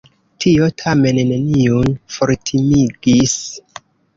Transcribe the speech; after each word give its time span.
Tio 0.45 0.69
tamen 0.81 1.19
neniun 1.33 1.93
fortimigis. 2.17 3.39